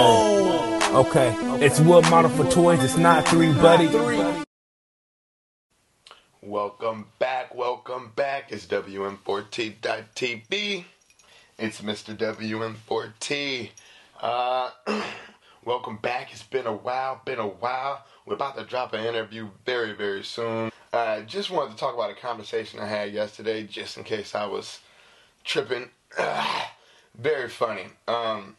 [0.00, 2.84] Okay, it's wood model for toys.
[2.84, 3.88] It's not three, buddy.
[6.40, 8.52] Welcome back, welcome back.
[8.52, 10.84] It's WM4T.TV.
[11.58, 12.16] It's Mr.
[12.16, 13.70] WM4T.
[14.20, 14.70] Uh,
[15.64, 16.30] welcome back.
[16.30, 18.06] It's been a while, been a while.
[18.24, 20.70] We're about to drop an interview very, very soon.
[20.92, 24.36] I uh, just wanted to talk about a conversation I had yesterday, just in case
[24.36, 24.78] I was
[25.42, 25.90] tripping.
[26.16, 26.66] Uh,
[27.18, 27.86] very funny.
[28.06, 28.54] Um,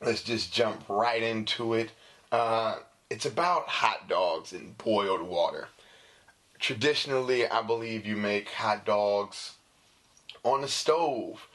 [0.00, 1.90] let's just jump right into it.
[2.30, 2.76] Uh,
[3.10, 5.68] it's about hot dogs in boiled water.
[6.58, 9.54] Traditionally, I believe you make hot dogs
[10.42, 11.46] on the stove.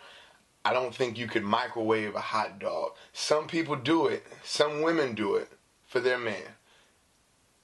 [0.65, 2.93] I don't think you could microwave a hot dog.
[3.11, 5.49] Some people do it, some women do it
[5.87, 6.55] for their man.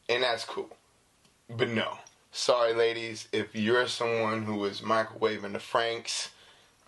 [0.09, 0.69] And that's cool.
[1.49, 1.97] But no.
[2.31, 6.29] Sorry, ladies, if you're someone who is microwaving the Franks,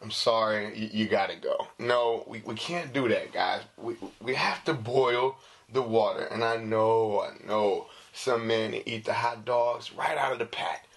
[0.01, 1.67] I'm sorry, you, you, gotta go.
[1.77, 3.61] No, we, we can't do that, guys.
[3.77, 5.37] We, we have to boil
[5.71, 6.23] the water.
[6.23, 10.45] And I know, I know some men eat the hot dogs right out of the
[10.45, 10.87] pack.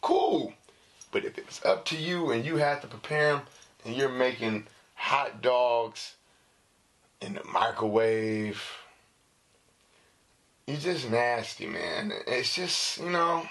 [0.00, 0.52] Cool.
[1.10, 3.42] But if it's up to you and you have to prepare them
[3.84, 6.14] and you're making hot dogs
[7.20, 8.62] in the microwave,
[10.66, 12.12] you're just nasty, man.
[12.26, 13.46] It's just, you know,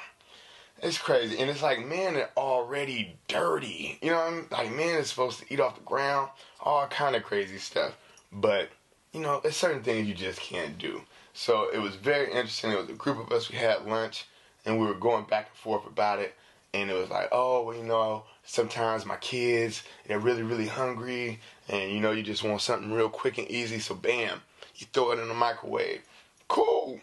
[0.83, 1.39] it's crazy.
[1.39, 3.97] And it's like, man, they're already dirty.
[4.01, 4.45] You know what I mean?
[4.51, 7.97] Like, man is supposed to eat off the ground, all kind of crazy stuff.
[8.31, 8.69] But,
[9.13, 11.01] you know, there's certain things you just can't do.
[11.33, 12.71] So it was very interesting.
[12.71, 13.49] It was a group of us.
[13.49, 14.25] We had lunch,
[14.65, 16.35] and we were going back and forth about it.
[16.73, 21.39] And it was like, oh, well, you know, sometimes my kids, they're really, really hungry.
[21.69, 23.79] And, you know, you just want something real quick and easy.
[23.79, 24.41] So, bam,
[24.75, 26.01] you throw it in the microwave.
[26.47, 26.99] Cool.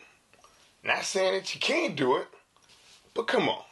[0.84, 2.26] Not saying that you can't do it,
[3.14, 3.62] but come on.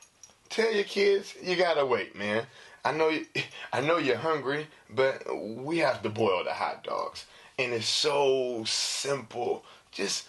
[0.48, 2.46] Tell your kids you gotta wait, man.
[2.84, 3.26] I know you,
[3.72, 7.26] I know you're hungry, but we have to boil the hot dogs.
[7.58, 9.64] And it's so simple.
[9.90, 10.26] Just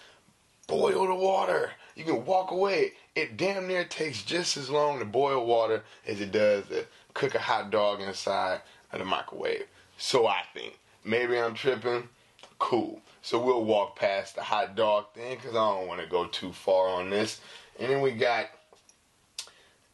[0.67, 1.71] boil the water.
[1.95, 2.93] You can walk away.
[3.15, 7.35] It damn near takes just as long to boil water as it does to cook
[7.35, 9.65] a hot dog inside of the microwave.
[9.97, 10.79] So I think.
[11.03, 12.09] Maybe I'm tripping.
[12.57, 13.01] Cool.
[13.21, 16.51] So we'll walk past the hot dog thing because I don't want to go too
[16.51, 17.41] far on this.
[17.79, 18.47] And then we got,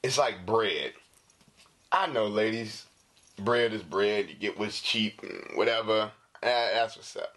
[0.05, 0.93] it's like bread.
[1.91, 2.85] I know, ladies,
[3.39, 4.29] bread is bread.
[4.29, 6.11] You get what's cheap and whatever.
[6.41, 7.35] That's what's up.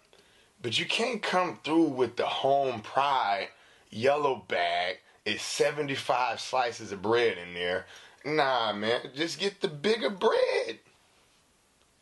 [0.61, 3.47] But you can't come through with the home pride
[3.89, 4.97] yellow bag.
[5.25, 7.85] It's 75 slices of bread in there.
[8.23, 10.79] Nah, man, just get the bigger bread.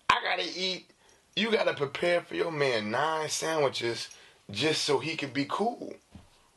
[0.10, 0.92] I gotta eat
[1.38, 4.10] you got to prepare for your man nine sandwiches
[4.50, 5.94] just so he can be cool.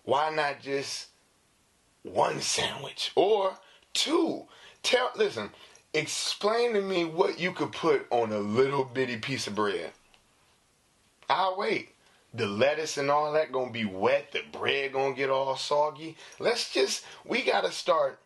[0.04, 1.08] Why not just
[2.02, 3.52] one sandwich or
[3.92, 4.46] two?
[4.82, 5.50] Tell listen,
[5.92, 9.92] explain to me what you could put on a little bitty piece of bread.
[11.28, 11.90] I'll wait.
[12.32, 16.16] The lettuce and all that gonna be wet, the bread gonna get all soggy.
[16.38, 18.20] Let's just we gotta start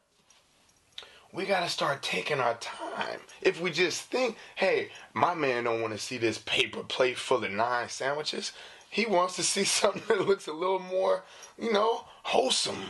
[1.34, 3.18] we got to start taking our time.
[3.42, 7.44] If we just think, hey, my man don't want to see this paper plate full
[7.44, 8.52] of nine sandwiches.
[8.88, 11.24] He wants to see something that looks a little more,
[11.58, 12.84] you know, wholesome.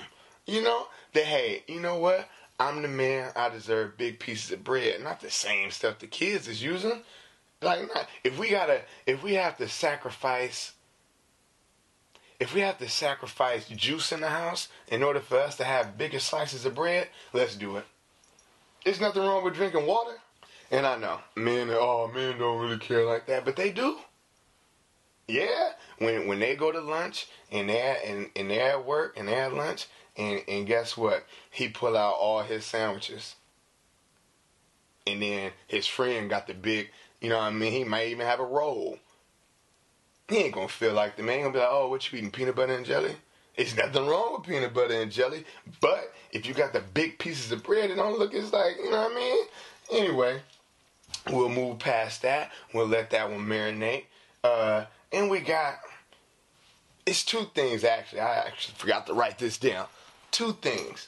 [0.47, 2.29] You know, that hey, you know what?
[2.59, 3.33] I'm the man.
[3.35, 7.03] I deserve big pieces of bread, not the same stuff the kids is using.
[7.61, 10.73] Like, not, if we gotta, if we have to sacrifice,
[12.39, 15.99] if we have to sacrifice juice in the house in order for us to have
[15.99, 17.85] bigger slices of bread, let's do it.
[18.85, 20.19] There's nothing wrong with drinking water.
[20.71, 23.99] And I know men, oh men don't really care like that, but they do.
[25.27, 29.27] Yeah, when when they go to lunch and they're and, and they're at work and
[29.27, 31.25] they're at lunch and and guess what?
[31.51, 33.35] He pull out all his sandwiches,
[35.07, 36.91] and then his friend got the big.
[37.21, 37.73] You know what I mean?
[37.73, 38.99] He might even have a roll.
[40.29, 41.41] He ain't gonna feel like the man.
[41.41, 42.31] Gonna be like, oh, what you eating?
[42.31, 43.17] Peanut butter and jelly?
[43.57, 45.45] It's nothing wrong with peanut butter and jelly,
[45.81, 48.91] but if you got the big pieces of bread, it don't look as like you
[48.91, 49.47] know what I mean.
[49.93, 50.41] Anyway,
[51.31, 52.51] we'll move past that.
[52.73, 54.05] We'll let that one marinate.
[54.43, 55.79] Uh, and we got
[57.07, 58.21] it's two things actually.
[58.21, 59.87] I actually forgot to write this down.
[60.35, 61.07] Two things.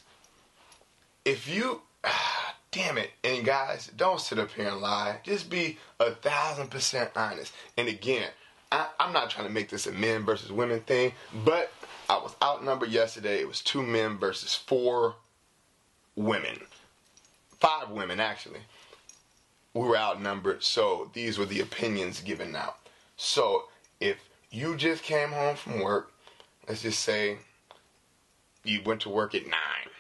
[1.24, 5.18] If you ah, damn it, and guys, don't sit up here and lie.
[5.24, 7.52] Just be a thousand percent honest.
[7.76, 8.28] And again,
[8.70, 11.10] I, I'm not trying to make this a men versus women thing,
[11.44, 11.72] but
[12.08, 13.40] I was outnumbered yesterday.
[13.40, 15.16] It was two men versus four
[16.14, 16.60] women.
[17.58, 18.60] Five women, actually.
[19.74, 22.78] We were outnumbered, so these were the opinions given out.
[23.16, 23.64] So
[23.98, 24.18] if
[24.52, 26.12] you just came home from work,
[26.68, 27.38] let's just say
[28.66, 29.90] you went to work at nine.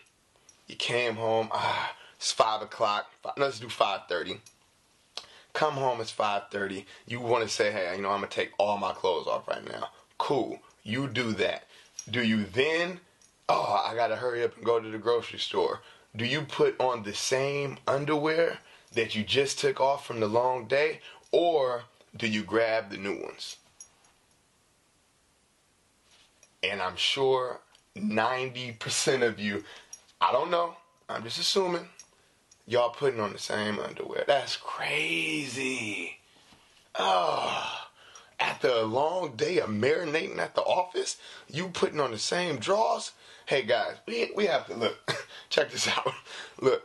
[0.66, 3.06] You came home, ah, it's five o'clock.
[3.36, 4.40] let's do five thirty.
[5.52, 6.86] Come home, it's five thirty.
[7.06, 9.64] You want to say, hey, you know, I'm gonna take all my clothes off right
[9.64, 10.60] now Cool.
[10.82, 11.64] You do that.
[12.10, 13.00] Do you then,
[13.48, 15.82] oh, I gotta hurry up and go to the grocery store?
[16.14, 18.58] Do you put on the same underwear
[18.92, 21.00] that you just took off from the long day,
[21.32, 21.84] or
[22.16, 23.56] do you grab the new ones?
[26.62, 27.60] And I'm sure
[27.96, 29.64] 90% of you,
[30.20, 30.76] I don't know,
[31.08, 31.88] I'm just assuming,
[32.66, 34.24] y'all putting on the same underwear.
[34.26, 36.18] That's crazy.
[36.98, 37.86] Oh,
[38.40, 41.16] after a long day of marinating at the office,
[41.50, 43.12] you putting on the same drawers?
[43.46, 46.12] Hey guys, we, we have to look, check this out.
[46.60, 46.82] Look,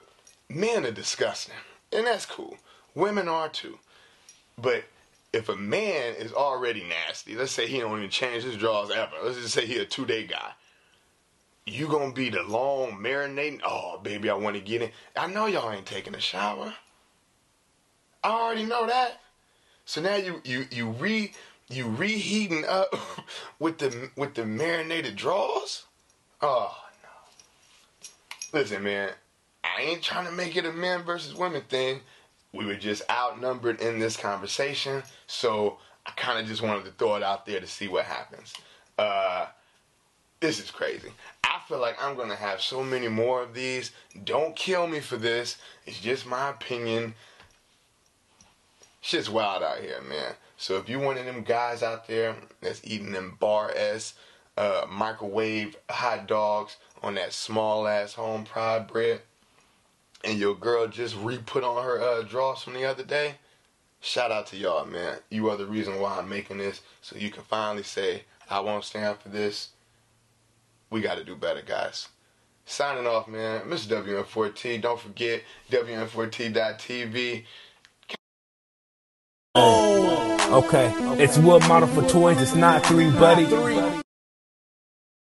[0.49, 1.55] men are disgusting,
[1.91, 2.57] and that's cool.
[2.93, 3.79] Women are too.
[4.57, 4.83] But
[5.33, 9.13] if a man is already nasty, let's say he don't even change his drawers ever.
[9.23, 10.51] Let's just say he a two day guy.
[11.65, 13.61] You gonna be the long marinating?
[13.63, 14.91] Oh, baby, I want to get in.
[15.15, 16.73] I know y'all ain't taking a shower.
[18.23, 19.19] I already know that.
[19.85, 21.33] So now you you you re
[21.69, 22.95] you reheating up
[23.59, 25.85] with the with the marinated draws.
[26.41, 28.59] Oh no!
[28.59, 29.11] Listen, man,
[29.63, 32.01] I ain't trying to make it a men versus women thing
[32.53, 35.03] we were just outnumbered in this conversation.
[35.27, 38.53] So I kind of just wanted to throw it out there to see what happens.
[38.97, 39.47] Uh,
[40.41, 41.11] this is crazy.
[41.43, 43.91] I feel like I'm gonna have so many more of these.
[44.25, 45.57] Don't kill me for this.
[45.85, 47.13] It's just my opinion.
[48.99, 50.33] Shit's wild out here, man.
[50.57, 54.15] So if you one of them guys out there that's eating them bar s
[54.57, 59.21] uh, microwave hot dogs on that small ass home pride bread,
[60.23, 63.35] and your girl just re-put on her uh, drawers from the other day,
[64.01, 65.17] shout out to y'all, man.
[65.29, 68.83] You are the reason why I'm making this, so you can finally say, I won't
[68.83, 69.69] stand for this.
[70.91, 72.09] We got to do better, guys.
[72.65, 73.61] Signing off, man.
[73.61, 74.03] Mr.
[74.03, 74.81] WM4T.
[74.81, 75.41] Don't forget,
[75.71, 77.45] WM4T.tv.
[80.51, 80.93] Okay,
[81.23, 82.41] it's wood model for toys.
[82.41, 83.45] It's not three, buddy.